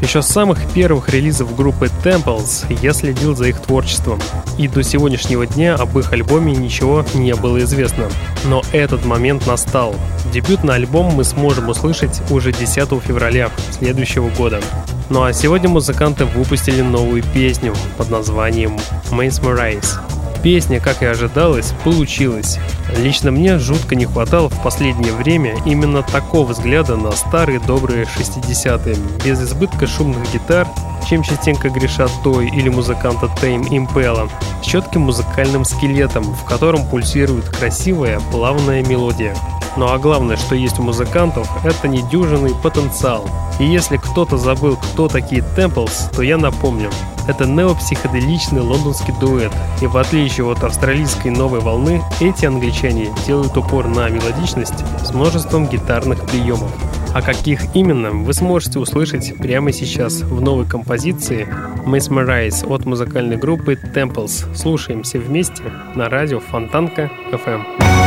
Еще 0.00 0.22
с 0.22 0.26
самых 0.26 0.58
первых 0.72 1.10
релизов 1.10 1.54
группы 1.54 1.90
Temples 2.02 2.64
я 2.80 2.94
следил 2.94 3.36
за 3.36 3.48
их 3.48 3.60
творчеством, 3.60 4.20
и 4.56 4.68
до 4.68 4.82
сегодняшнего 4.82 5.46
дня 5.46 5.74
об 5.74 5.98
их 5.98 6.14
альбоме 6.14 6.54
ничего 6.54 7.04
не 7.12 7.34
было 7.34 7.62
известно. 7.64 8.08
Но 8.46 8.62
этот 8.72 9.04
момент 9.04 9.46
настал. 9.46 9.94
Дебютный 10.32 10.76
альбом 10.76 11.12
мы 11.12 11.24
сможем 11.24 11.68
услышать 11.68 12.22
уже 12.30 12.52
10 12.52 12.88
февраля 13.02 13.50
следующего 13.70 14.30
года. 14.30 14.62
Ну 15.10 15.24
а 15.24 15.34
сегодня 15.34 15.68
музыканты 15.68 16.24
выпустили 16.24 16.80
новую 16.80 17.22
песню 17.34 17.74
под 17.98 18.08
названием 18.08 18.78
Mesmerize. 19.10 19.98
Песня, 20.42 20.80
как 20.80 21.02
и 21.02 21.06
ожидалось, 21.06 21.74
получилась. 21.84 22.58
Лично 22.96 23.30
мне 23.30 23.58
жутко 23.58 23.96
не 23.96 24.06
хватало 24.06 24.48
в 24.48 24.62
последнее 24.62 25.12
время 25.12 25.56
именно 25.64 26.02
такого 26.02 26.52
взгляда 26.52 26.96
на 26.96 27.12
старые 27.12 27.58
добрые 27.58 28.04
60-е, 28.04 28.96
без 29.24 29.42
избытка 29.42 29.86
шумных 29.86 30.32
гитар, 30.32 30.66
чем 31.08 31.22
частенько 31.22 31.68
грешат 31.70 32.10
Той 32.22 32.48
или 32.48 32.68
музыканта 32.68 33.30
Тейм 33.40 33.62
Импела, 33.62 34.28
с 34.62 34.66
четким 34.66 35.02
музыкальным 35.02 35.64
скелетом, 35.64 36.24
в 36.24 36.44
котором 36.44 36.88
пульсирует 36.88 37.48
красивая, 37.48 38.20
плавная 38.30 38.84
мелодия. 38.84 39.34
Ну 39.76 39.88
а 39.88 39.98
главное, 39.98 40.36
что 40.36 40.54
есть 40.54 40.78
у 40.78 40.82
музыкантов, 40.82 41.48
это 41.64 41.88
недюжинный 41.88 42.54
потенциал. 42.62 43.28
И 43.58 43.64
если 43.64 43.96
кто-то 43.96 44.38
забыл, 44.38 44.76
кто 44.76 45.08
такие 45.08 45.42
Temples, 45.56 46.14
то 46.14 46.22
я 46.22 46.38
напомню. 46.38 46.90
Это 47.26 47.46
неопсиходеличный 47.46 48.60
лондонский 48.60 49.14
дуэт, 49.18 49.52
и 49.80 49.86
в 49.86 49.96
отличие 49.96 50.46
от 50.46 50.62
австралийской 50.62 51.30
новой 51.30 51.60
волны, 51.60 52.02
эти 52.20 52.44
англичане 52.44 53.08
делают 53.26 53.56
упор 53.56 53.86
на 53.88 54.08
мелодичность 54.08 54.84
с 55.04 55.12
множеством 55.12 55.66
гитарных 55.66 56.26
приемов. 56.26 56.70
А 57.14 57.22
каких 57.22 57.74
именно, 57.76 58.10
вы 58.10 58.34
сможете 58.34 58.80
услышать 58.80 59.36
прямо 59.36 59.72
сейчас 59.72 60.22
в 60.22 60.40
новой 60.40 60.66
композиции 60.66 61.48
Mesmerize 61.86 62.66
от 62.66 62.84
музыкальной 62.86 63.36
группы 63.36 63.74
Temples. 63.74 64.52
Слушаем 64.54 65.04
все 65.04 65.20
вместе 65.20 65.62
на 65.94 66.08
радио 66.08 66.40
Фонтанка 66.40 67.10
FM. 67.30 68.03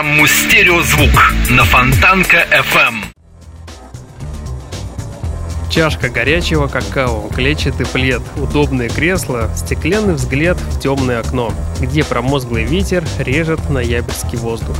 Программу 0.00 0.26
«Стереозвук» 0.26 1.34
на 1.50 1.62
Фонтанка 1.64 2.46
FM. 2.50 3.04
Чашка 5.70 6.08
горячего 6.08 6.68
какао, 6.68 7.28
клетчатый 7.28 7.84
плед, 7.84 8.22
удобное 8.36 8.88
кресло, 8.88 9.50
стеклянный 9.54 10.14
взгляд 10.14 10.56
в 10.58 10.80
темное 10.80 11.20
окно, 11.20 11.52
где 11.80 12.02
промозглый 12.02 12.64
ветер 12.64 13.04
режет 13.18 13.68
ноябрьский 13.68 14.38
воздух. 14.38 14.76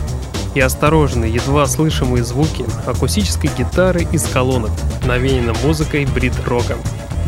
И 0.54 0.60
осторожные, 0.60 1.34
едва 1.34 1.66
слышимые 1.66 2.24
звуки 2.24 2.64
акустической 2.86 3.50
гитары 3.58 4.06
из 4.12 4.24
колонок, 4.24 4.70
навеяно 5.04 5.52
музыкой 5.62 6.06
брит-рока. 6.06 6.78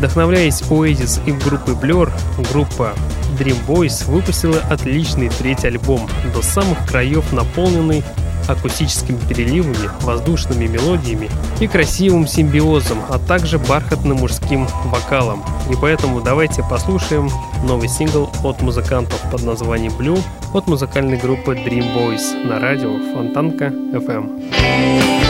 Вдохновляясь 0.03 0.61
Oasis 0.63 1.21
и 1.25 1.31
группой 1.31 1.75
Blur, 1.75 2.11
группа 2.51 2.91
Dream 3.39 3.55
Boys 3.65 4.03
выпустила 4.11 4.59
отличный 4.69 5.29
третий 5.29 5.67
альбом, 5.67 6.09
до 6.35 6.41
самых 6.41 6.85
краев 6.85 7.31
наполненный 7.31 8.03
акустическими 8.49 9.17
переливами, 9.29 9.89
воздушными 10.01 10.65
мелодиями 10.65 11.29
и 11.61 11.67
красивым 11.67 12.27
симбиозом, 12.27 12.97
а 13.07 13.17
также 13.17 13.57
бархатным 13.59 14.17
мужским 14.17 14.67
вокалом. 14.87 15.41
И 15.71 15.75
поэтому 15.81 16.19
давайте 16.19 16.63
послушаем 16.69 17.29
новый 17.63 17.87
сингл 17.87 18.29
от 18.43 18.61
музыкантов 18.61 19.21
под 19.31 19.43
названием 19.43 19.93
Blue 19.93 20.21
от 20.53 20.67
музыкальной 20.67 21.15
группы 21.15 21.53
Dream 21.53 21.95
Boys 21.95 22.45
на 22.45 22.59
радио 22.59 22.91
Фонтанка 23.13 23.67
FM. 23.67 25.22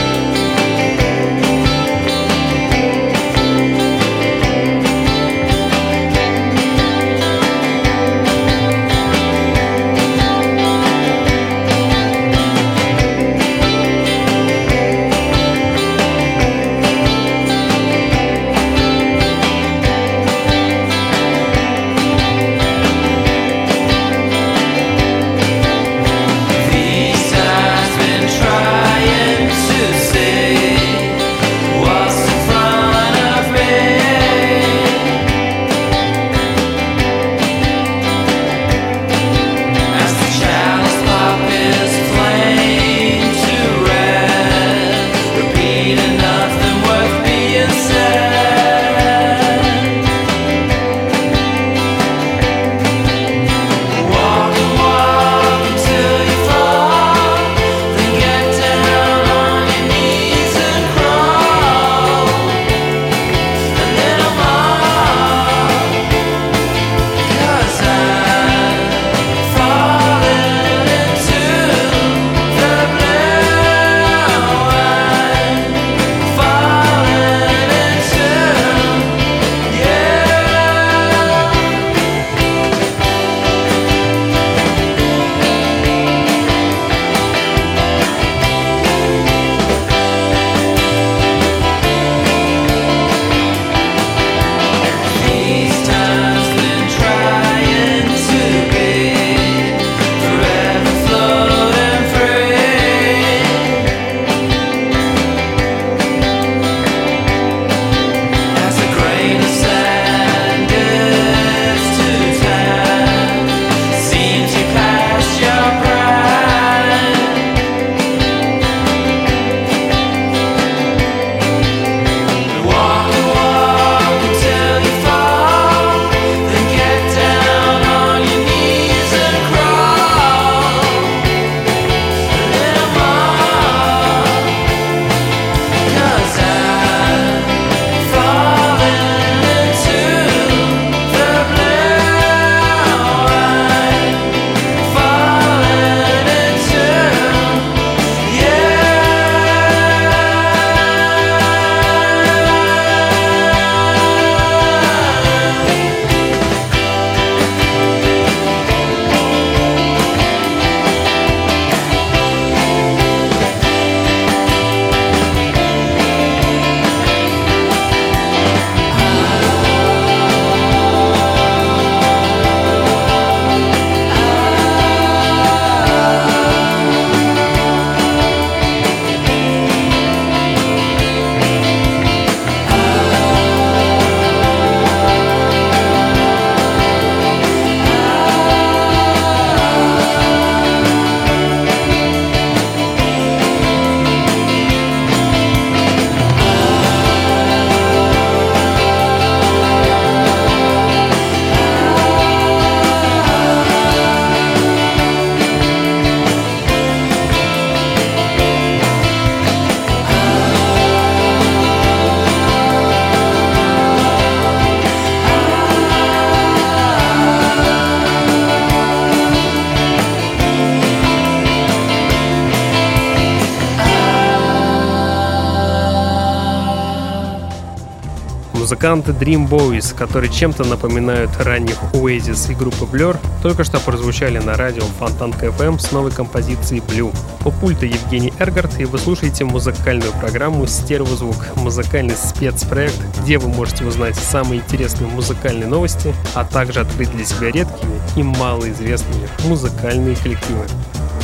Музыканты 228.83 229.13
Dream 229.13 229.47
Boys, 229.47 229.95
которые 229.95 230.29
чем-то 230.29 230.65
напоминают 230.65 231.31
ранних 231.39 231.77
Oasis 231.93 232.51
и 232.51 232.53
группы 232.53 232.83
Blur, 232.83 233.15
только 233.41 233.63
что 233.63 233.79
прозвучали 233.79 234.39
на 234.39 234.57
радио 234.57 234.83
Фонтанка 234.99 235.45
FM 235.45 235.79
с 235.79 235.93
новой 235.93 236.11
композицией 236.11 236.83
Blue. 236.85 237.15
У 237.45 237.51
пульта 237.51 237.85
Евгений 237.85 238.33
Эргард, 238.39 238.81
и 238.81 238.83
вы 238.83 238.97
слушаете 238.99 239.45
музыкальную 239.45 240.11
программу 240.19 240.67
«Стереозвук», 240.67 241.55
музыкальный 241.55 242.15
спецпроект, 242.17 242.99
где 243.21 243.37
вы 243.37 243.47
можете 243.47 243.85
узнать 243.85 244.17
самые 244.17 244.59
интересные 244.59 245.09
музыкальные 245.09 245.67
новости, 245.67 246.13
а 246.33 246.43
также 246.43 246.81
открыть 246.81 247.11
для 247.15 247.23
себя 247.23 247.51
редкие 247.51 248.01
и 248.17 248.23
малоизвестные 248.23 249.29
музыкальные 249.45 250.17
коллективы. 250.17 250.65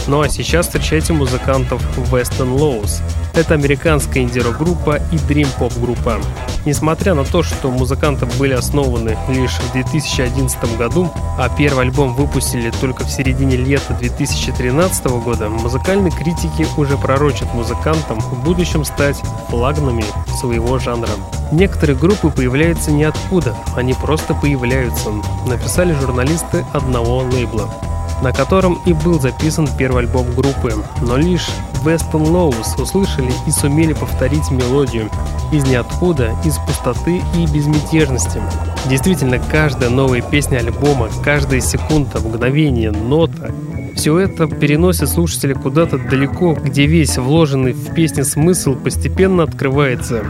Ну 0.08 0.22
а 0.22 0.30
сейчас 0.30 0.68
встречайте 0.68 1.12
музыкантов 1.12 1.84
Western 2.10 2.58
Lows. 2.58 3.02
Это 3.40 3.54
американская 3.54 4.24
инди-рок-группа 4.24 5.00
и 5.14 5.18
дрим-поп-группа. 5.18 6.20
Несмотря 6.66 7.14
на 7.14 7.24
то, 7.24 7.42
что 7.42 7.72
музыканты 7.72 8.26
были 8.38 8.52
основаны 8.52 9.18
лишь 9.30 9.58
в 9.60 9.72
2011 9.72 10.78
году, 10.78 11.10
а 11.38 11.48
первый 11.48 11.86
альбом 11.86 12.14
выпустили 12.16 12.70
только 12.82 13.06
в 13.06 13.10
середине 13.10 13.56
лета 13.56 13.94
2013 13.98 15.06
года, 15.24 15.48
музыкальные 15.48 16.12
критики 16.12 16.68
уже 16.76 16.98
пророчат 16.98 17.54
музыкантам 17.54 18.20
в 18.20 18.44
будущем 18.44 18.84
стать 18.84 19.16
флагманами 19.48 20.04
своего 20.38 20.78
жанра. 20.78 21.12
Некоторые 21.54 21.98
группы 21.98 22.30
появляются 22.30 22.92
ниоткуда, 22.92 23.56
они 23.78 23.94
просто 23.94 24.34
появляются, 24.34 25.12
написали 25.48 25.94
журналисты 25.94 26.66
одного 26.74 27.20
лейбла 27.20 27.74
на 28.22 28.34
котором 28.34 28.82
и 28.86 28.92
был 28.92 29.20
записан 29.20 29.66
первый 29.78 30.04
альбом 30.04 30.30
группы, 30.36 30.74
но 31.02 31.16
лишь 31.16 31.48
Weston 31.84 32.32
Lowe's 32.32 32.82
услышали 32.82 33.32
и 33.48 33.52
сумели 33.52 33.94
повторить 33.94 34.52
мелодию 34.52 35.10
из 35.52 35.66
ниоткуда, 35.66 36.36
из 36.44 36.58
пустоты 36.60 37.22
и 37.36 37.46
безмятежности. 37.48 38.42
Действительно, 38.90 39.40
каждая 39.40 39.90
новая 39.90 40.22
песня 40.22 40.58
альбома, 40.58 41.10
каждая 41.24 41.62
секунда, 41.62 42.20
мгновение, 42.20 42.92
нота 42.92 43.54
все 44.00 44.18
это 44.18 44.48
переносит 44.48 45.10
слушателя 45.10 45.56
куда-то 45.56 45.98
далеко, 45.98 46.54
где 46.54 46.86
весь 46.86 47.18
вложенный 47.18 47.74
в 47.74 47.94
песни 47.94 48.22
смысл 48.22 48.76
постепенно 48.76 49.44
открывается 49.44 50.24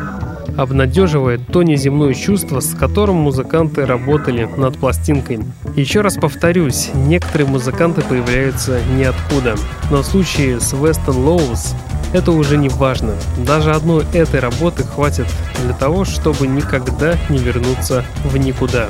обнадеживает 0.62 1.47
то 1.47 1.64
неземное 1.64 2.14
чувство, 2.14 2.60
с 2.60 2.74
которым 2.76 3.16
музыканты 3.18 3.86
работали 3.86 4.47
над 4.57 4.78
пластинкой. 4.78 5.39
Еще 5.76 6.01
раз 6.01 6.16
повторюсь, 6.16 6.89
некоторые 6.93 7.47
музыканты 7.47 8.01
появляются 8.01 8.80
ниоткуда, 8.97 9.55
но 9.89 10.01
в 10.01 10.05
случае 10.05 10.60
с 10.60 10.74
Weston 10.74 11.24
Lowe's 11.24 11.74
это 12.12 12.32
уже 12.32 12.57
не 12.57 12.70
важно. 12.70 13.14
Даже 13.45 13.72
одной 13.72 14.03
этой 14.14 14.39
работы 14.39 14.84
хватит 14.84 15.28
для 15.64 15.74
того, 15.74 16.03
чтобы 16.05 16.47
никогда 16.47 17.16
не 17.30 17.38
вернуться 17.38 18.03
в 18.26 18.36
никуда. 18.36 18.89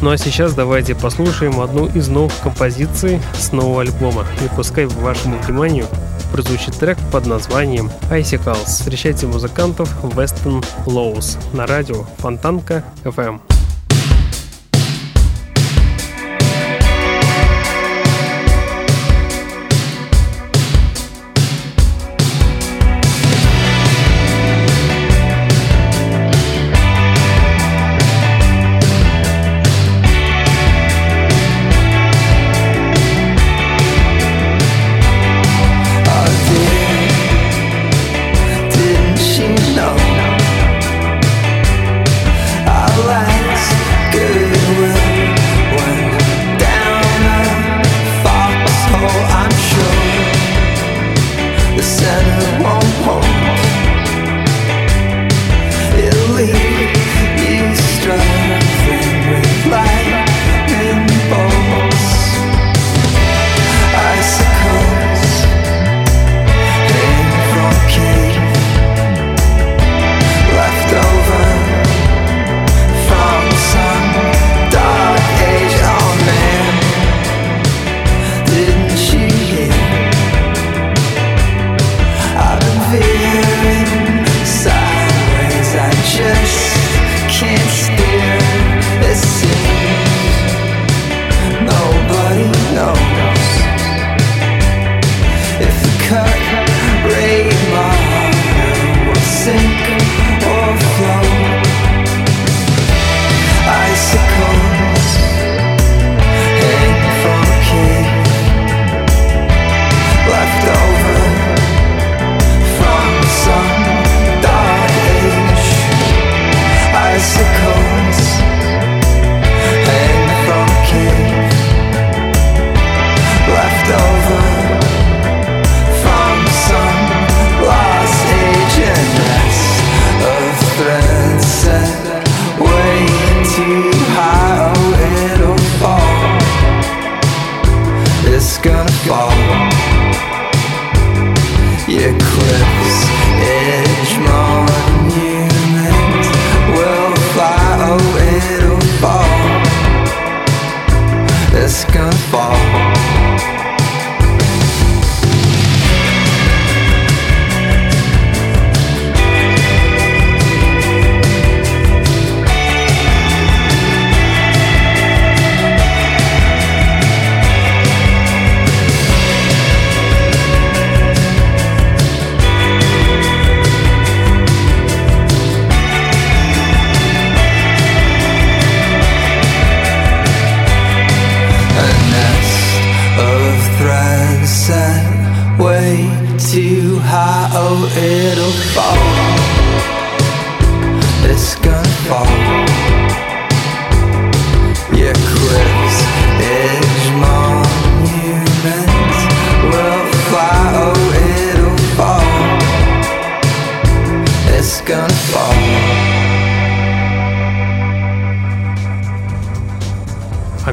Ну 0.00 0.10
а 0.10 0.16
сейчас 0.16 0.54
давайте 0.54 0.94
послушаем 0.94 1.60
одну 1.60 1.86
из 1.86 2.08
новых 2.08 2.32
композиций 2.40 3.20
с 3.34 3.50
нового 3.50 3.80
альбома. 3.80 4.24
И 4.44 4.48
пускай 4.54 4.86
вашему 4.86 5.38
вниманию 5.38 5.86
прозвучит 6.32 6.76
трек 6.76 6.96
под 7.10 7.26
названием 7.26 7.90
Icicles. 8.10 8.66
Встречайте 8.66 9.26
музыкантов 9.26 9.92
Weston 10.04 10.64
Lows 10.86 11.36
на 11.52 11.66
радио 11.66 12.04
Фонтанка 12.18 12.84
FM. 13.02 13.57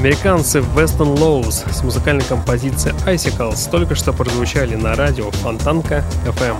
Американцы 0.05 0.59
Weston 0.59 1.17
Lowe's 1.17 1.67
с 1.73 1.81
музыкальной 1.81 2.23
композицией 2.23 2.95
Icicles 3.07 3.67
только 3.71 3.95
что 3.95 4.13
прозвучали 4.13 4.75
на 4.75 4.93
радио 4.93 5.31
Фонтанка 5.31 6.03
FM. 6.27 6.57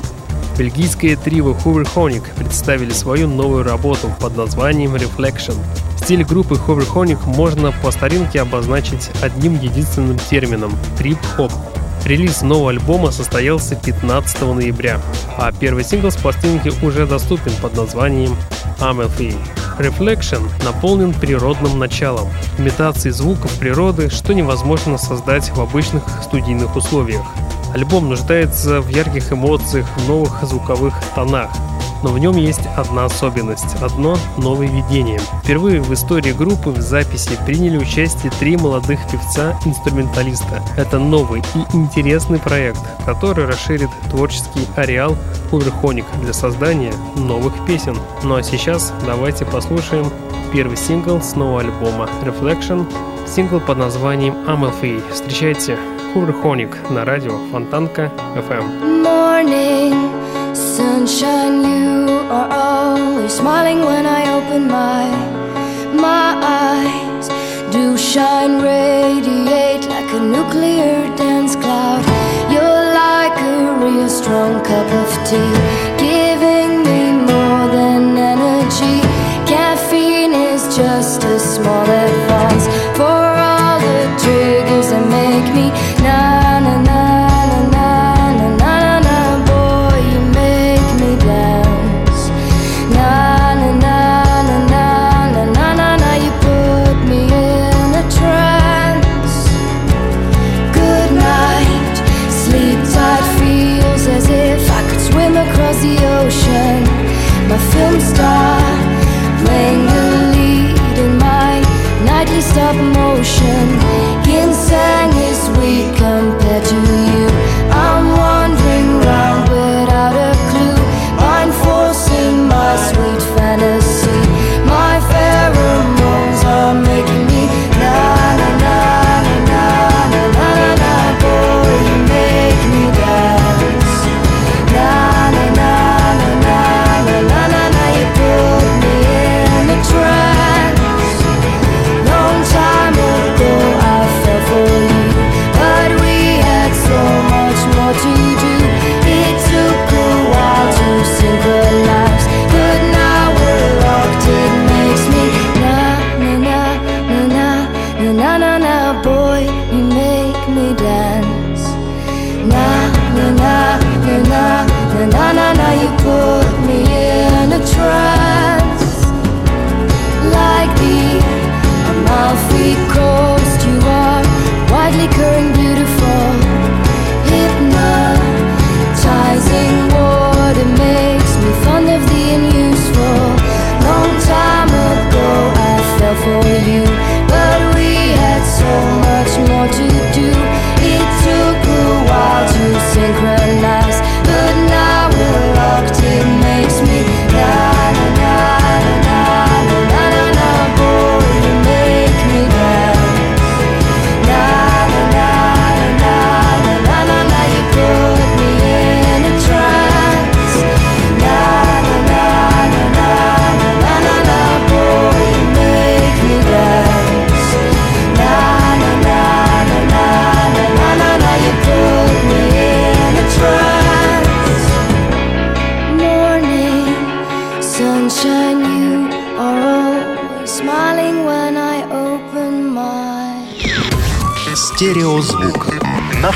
Бельгийское 0.57 1.15
трио 1.15 1.51
Hooverhonic 1.51 2.23
представили 2.35 2.89
свою 2.89 3.27
новую 3.27 3.63
работу 3.63 4.11
под 4.19 4.35
названием 4.35 4.95
Reflection. 4.95 5.55
Стиль 5.97 6.25
группы 6.25 6.55
Hooverhonic 6.55 7.19
можно 7.27 7.71
по 7.83 7.91
старинке 7.91 8.41
обозначить 8.41 9.11
одним 9.21 9.59
единственным 9.59 10.17
термином– 10.17 10.75
трип-хоп. 10.97 11.51
Релиз 12.05 12.43
нового 12.43 12.69
альбома 12.69 13.09
состоялся 13.09 13.75
15 13.75 14.41
ноября, 14.41 15.01
а 15.39 15.51
первый 15.51 15.83
сингл 15.83 16.11
с 16.11 16.15
пластинки 16.15 16.71
уже 16.85 17.07
доступен 17.07 17.51
под 17.59 17.75
названием 17.75 18.37
Amethy. 18.79 19.35
Reflection 19.79 20.43
наполнен 20.63 21.15
природным 21.15 21.79
началом, 21.79 22.29
имитацией 22.59 23.11
звуков 23.11 23.51
природы, 23.57 24.11
что 24.11 24.35
невозможно 24.35 24.99
создать 24.99 25.49
в 25.49 25.59
обычных 25.59 26.03
студийных 26.23 26.75
условиях. 26.75 27.25
Альбом 27.73 28.07
нуждается 28.07 28.81
в 28.81 28.89
ярких 28.89 29.33
эмоциях, 29.33 29.87
в 29.97 30.07
новых 30.07 30.43
звуковых 30.43 30.93
тонах, 31.15 31.49
но 32.03 32.11
в 32.11 32.19
нем 32.19 32.35
есть 32.35 32.65
одна 32.75 33.05
особенность, 33.05 33.75
одно 33.81 34.17
нововведение. 34.37 35.19
Впервые 35.43 35.81
в 35.81 35.93
истории 35.93 36.31
группы 36.31 36.69
в 36.69 36.81
записи 36.81 37.37
приняли 37.45 37.77
участие 37.77 38.31
три 38.39 38.57
молодых 38.57 38.99
певца-инструменталиста. 39.11 40.61
Это 40.77 40.99
новый 40.99 41.41
и 41.55 41.75
интересный 41.75 42.39
проект, 42.39 42.81
который 43.05 43.45
расширит 43.45 43.89
творческий 44.09 44.67
ареал 44.75 45.15
Уверхоник 45.51 46.05
для 46.21 46.33
создания 46.33 46.93
новых 47.15 47.53
песен. 47.65 47.97
Ну 48.23 48.35
а 48.35 48.43
сейчас 48.43 48.93
давайте 49.05 49.45
послушаем 49.45 50.05
первый 50.51 50.77
сингл 50.77 51.21
с 51.21 51.35
нового 51.35 51.61
альбома 51.61 52.09
Reflection, 52.23 52.85
сингл 53.27 53.59
под 53.59 53.77
названием 53.77 54.33
Amalfi. 54.47 55.01
Встречайте 55.11 55.77
Уверхоник 56.15 56.77
на 56.89 57.03
радио 57.03 57.37
Фонтанка 57.51 58.11
FM. 58.35 59.03
Morning. 59.03 60.44
Sunshine, 60.55 61.65
you 61.65 62.07
are 62.31 62.47
always 62.49 63.33
smiling 63.33 63.81
when 63.81 64.05
I 64.05 64.21
open 64.37 64.67
my 64.69 65.03
my 65.91 66.31
eyes. 66.41 67.27
Do 67.73 67.97
shine, 67.97 68.61
radiate 68.61 69.85
like 69.89 70.09
a 70.13 70.21
nuclear 70.21 71.13
dance 71.17 71.57
cloud. 71.57 72.05
You're 72.49 72.83
like 73.03 73.37
a 73.37 73.83
real 73.83 74.07
strong 74.07 74.63
cup 74.63 74.89
of 75.03 75.09
tea, 75.27 75.51
giving 75.99 76.83
me 76.87 77.11
more 77.11 77.67
than 77.75 78.17
energy. 78.17 79.01
Caffeine 79.51 80.31
is 80.31 80.73
just 80.73 81.21
a 81.25 81.37
small 81.37 81.85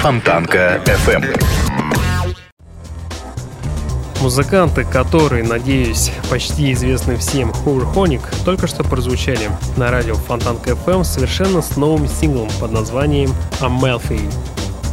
Фонтанка 0.09 0.81
FM. 0.85 1.39
Музыканты, 4.21 4.83
которые, 4.83 5.43
надеюсь, 5.43 6.11
почти 6.31 6.71
известны 6.71 7.15
всем 7.15 7.51
Hooverhonic, 7.51 8.21
только 8.43 8.65
что 8.65 8.83
прозвучали 8.83 9.51
на 9.77 9.91
радио 9.91 10.15
Фонтанка 10.15 10.71
FM 10.71 11.03
совершенно 11.03 11.61
с 11.61 11.77
новым 11.77 12.07
синглом 12.07 12.49
под 12.59 12.71
названием 12.71 13.35
Amalfi. 13.59 14.19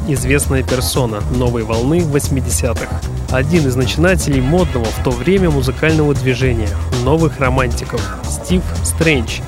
Известная 0.07 0.62
персона 0.62 1.23
новой 1.31 1.62
волны 1.62 2.01
80-х. 2.01 3.01
Один 3.31 3.67
из 3.67 3.75
начинателей 3.75 4.43
модного 4.43 4.85
в 4.85 5.03
то 5.03 5.12
время 5.12 5.49
музыкального 5.49 6.12
движения, 6.12 6.69
новых 7.05 7.41
романтиков, 7.41 8.03
Стив 8.29 8.62
Стрэндж, 8.85 9.41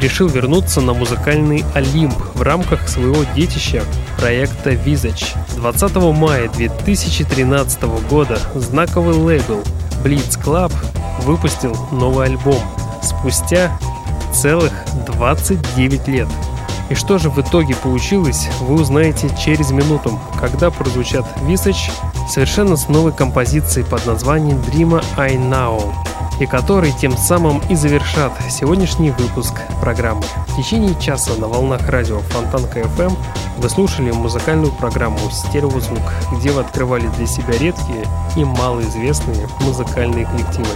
решил 0.00 0.28
вернуться 0.28 0.80
на 0.80 0.94
музыкальный 0.94 1.66
Олимп 1.74 2.16
в 2.32 2.40
рамках 2.40 2.88
своего 2.88 3.24
детища 3.36 3.82
проекта 4.22 4.70
Visage. 4.74 5.36
20 5.56 5.96
мая 6.16 6.48
2013 6.48 7.82
года 8.08 8.38
знаковый 8.54 9.16
лейбл 9.16 9.64
Blitz 10.04 10.40
Club 10.40 10.72
выпустил 11.24 11.76
новый 11.90 12.26
альбом 12.26 12.62
спустя 13.02 13.76
целых 14.32 14.72
29 15.06 16.06
лет. 16.06 16.28
И 16.88 16.94
что 16.94 17.18
же 17.18 17.30
в 17.30 17.40
итоге 17.40 17.74
получилось, 17.74 18.46
вы 18.60 18.74
узнаете 18.74 19.28
через 19.44 19.72
минуту, 19.72 20.16
когда 20.38 20.70
прозвучат 20.70 21.26
Visage 21.38 21.90
совершенно 22.30 22.76
с 22.76 22.88
новой 22.88 23.12
композицией 23.12 23.84
под 23.84 24.06
названием 24.06 24.58
Dream 24.58 25.04
I 25.16 25.34
Now. 25.34 25.92
И 26.42 26.46
которые 26.46 26.92
тем 26.92 27.16
самым 27.16 27.62
и 27.70 27.76
завершат 27.76 28.32
сегодняшний 28.50 29.10
выпуск 29.10 29.54
программы. 29.80 30.22
В 30.48 30.56
течение 30.56 30.98
часа 31.00 31.34
на 31.36 31.46
волнах 31.46 31.88
радио 31.88 32.18
Фонтанка 32.18 32.80
FM 32.80 33.16
вы 33.58 33.68
слушали 33.68 34.10
музыкальную 34.10 34.72
программу 34.72 35.18
«Стереозвук», 35.30 36.02
где 36.32 36.50
вы 36.50 36.62
открывали 36.62 37.06
для 37.16 37.26
себя 37.26 37.52
редкие 37.58 38.06
и 38.36 38.44
малоизвестные 38.44 39.46
музыкальные 39.60 40.26
коллективы. 40.26 40.66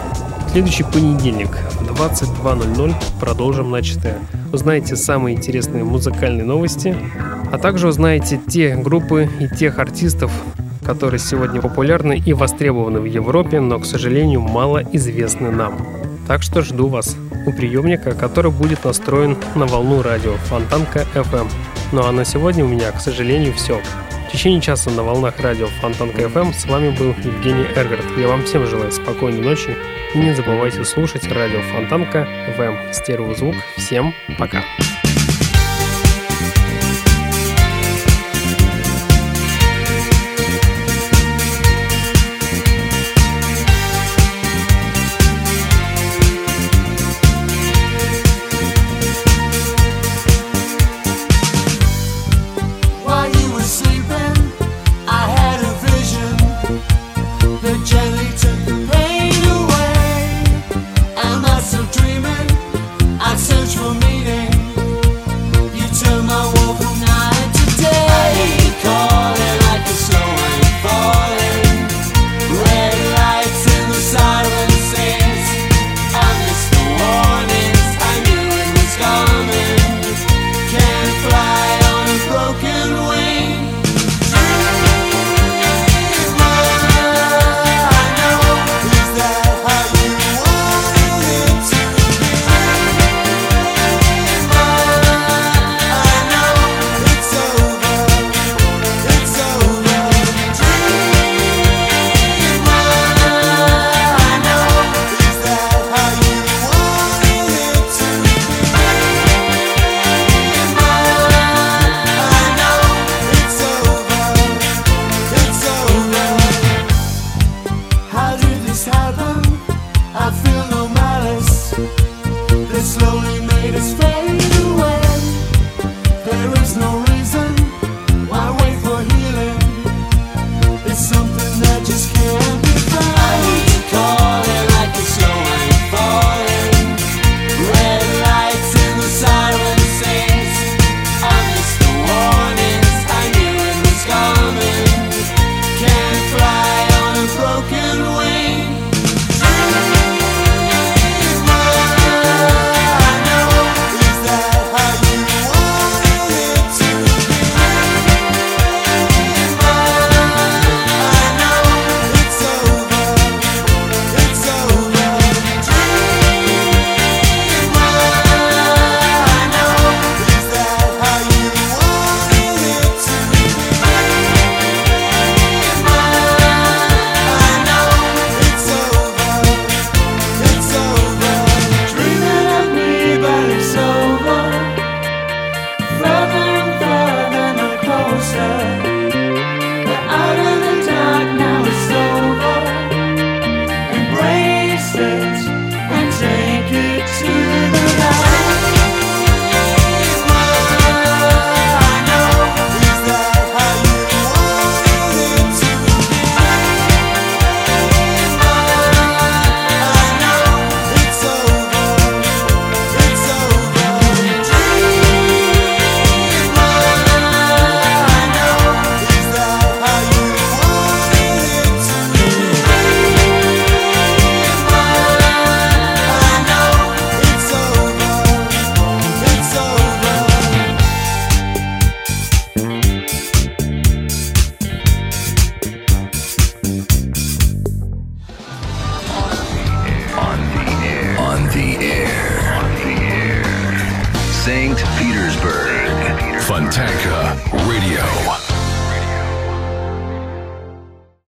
В 0.47 0.51
следующий 0.53 0.85
понедельник 0.85 1.51
в 1.73 2.01
22.00 2.01 2.95
продолжим 3.19 3.71
начатое. 3.73 4.21
Узнаете 4.53 4.95
самые 4.95 5.37
интересные 5.37 5.83
музыкальные 5.83 6.45
новости, 6.45 6.97
а 7.51 7.59
также 7.59 7.89
узнаете 7.89 8.41
те 8.49 8.77
группы 8.77 9.29
и 9.41 9.49
тех 9.49 9.81
артистов, 9.81 10.31
которые 10.87 11.19
сегодня 11.19 11.61
популярны 11.61 12.23
и 12.25 12.33
востребованы 12.33 13.01
в 13.01 13.05
Европе, 13.05 13.61
но, 13.61 13.81
к 13.81 13.85
сожалению, 13.85 14.41
мало 14.41 14.83
известны 14.93 15.51
нам. 15.51 15.77
Так 16.29 16.43
что 16.43 16.63
жду 16.63 16.87
вас 16.89 17.17
у 17.47 17.53
приемника, 17.53 18.13
который 18.13 18.51
будет 18.51 18.85
настроен 18.85 19.37
на 19.55 19.67
волну 19.67 20.03
радио 20.03 20.35
Фонтанка 20.49 21.05
FM. 21.15 21.49
Ну 21.93 22.05
а 22.05 22.13
на 22.13 22.25
сегодня 22.25 22.65
у 22.65 22.69
меня, 22.69 22.91
к 22.93 23.01
сожалению, 23.01 23.53
все. 23.55 23.81
В 24.29 24.33
течение 24.33 24.61
часа 24.61 24.91
на 24.91 25.03
волнах 25.03 25.41
радио 25.41 25.67
Фонтанка 25.81 26.23
FM 26.23 26.53
с 26.53 26.67
вами 26.67 26.97
был 26.97 27.15
Евгений 27.23 27.67
Эргард. 27.75 28.05
Я 28.17 28.29
вам 28.29 28.45
всем 28.45 28.67
желаю 28.67 28.93
спокойной 28.93 29.41
ночи 29.41 29.77
и 30.15 30.19
не 30.19 30.35
забывайте 30.35 30.85
слушать 30.85 31.27
радио 31.33 31.61
Фонтанка 31.73 32.29
FM. 32.57 32.93
Стереозвук. 32.93 33.55
Всем 33.77 34.13
пока. 34.39 34.59
St. 34.59 34.96